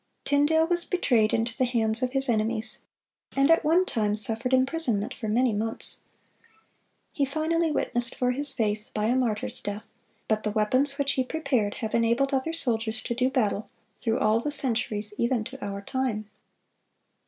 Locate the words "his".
2.13-2.27, 8.31-8.51